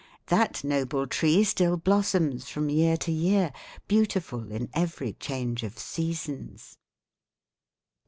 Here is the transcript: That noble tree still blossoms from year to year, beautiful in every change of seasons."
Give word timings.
That 0.29 0.63
noble 0.63 1.05
tree 1.05 1.43
still 1.43 1.77
blossoms 1.77 2.49
from 2.49 2.71
year 2.71 2.97
to 2.97 3.11
year, 3.11 3.53
beautiful 3.87 4.51
in 4.51 4.67
every 4.73 5.13
change 5.13 5.61
of 5.61 5.77
seasons." 5.77 6.79